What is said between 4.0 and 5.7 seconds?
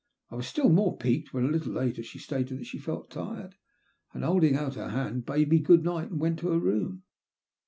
and holding out her hand, bade me '*